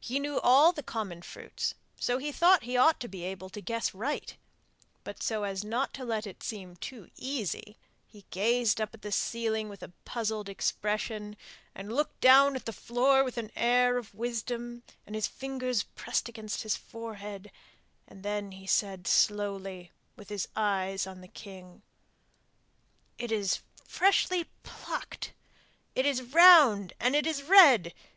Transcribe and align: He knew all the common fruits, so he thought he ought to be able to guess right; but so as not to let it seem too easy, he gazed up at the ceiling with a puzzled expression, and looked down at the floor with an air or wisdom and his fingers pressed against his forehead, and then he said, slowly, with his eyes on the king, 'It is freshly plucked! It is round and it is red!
He 0.00 0.18
knew 0.18 0.40
all 0.40 0.72
the 0.72 0.82
common 0.82 1.22
fruits, 1.22 1.74
so 2.00 2.18
he 2.18 2.32
thought 2.32 2.64
he 2.64 2.76
ought 2.76 2.98
to 2.98 3.06
be 3.06 3.22
able 3.22 3.48
to 3.50 3.60
guess 3.60 3.94
right; 3.94 4.36
but 5.04 5.22
so 5.22 5.44
as 5.44 5.62
not 5.62 5.94
to 5.94 6.04
let 6.04 6.26
it 6.26 6.42
seem 6.42 6.74
too 6.74 7.12
easy, 7.14 7.78
he 8.04 8.24
gazed 8.32 8.80
up 8.80 8.92
at 8.92 9.02
the 9.02 9.12
ceiling 9.12 9.68
with 9.68 9.84
a 9.84 9.92
puzzled 10.04 10.48
expression, 10.48 11.36
and 11.76 11.92
looked 11.94 12.20
down 12.20 12.56
at 12.56 12.64
the 12.66 12.72
floor 12.72 13.22
with 13.22 13.38
an 13.38 13.52
air 13.54 13.98
or 13.98 14.02
wisdom 14.12 14.82
and 15.06 15.14
his 15.14 15.28
fingers 15.28 15.84
pressed 15.84 16.28
against 16.28 16.64
his 16.64 16.74
forehead, 16.74 17.52
and 18.08 18.24
then 18.24 18.50
he 18.50 18.66
said, 18.66 19.06
slowly, 19.06 19.92
with 20.16 20.28
his 20.28 20.48
eyes 20.56 21.06
on 21.06 21.20
the 21.20 21.28
king, 21.28 21.82
'It 23.16 23.30
is 23.30 23.60
freshly 23.84 24.46
plucked! 24.64 25.34
It 25.94 26.04
is 26.04 26.20
round 26.20 26.94
and 26.98 27.14
it 27.14 27.28
is 27.28 27.44
red! 27.44 27.94